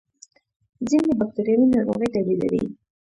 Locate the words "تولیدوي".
2.13-2.63